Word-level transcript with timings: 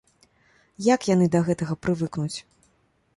Як 0.93 1.01
яны 1.09 1.27
да 1.35 1.41
гэтага 1.49 1.73
прывыкнуць? 1.83 2.37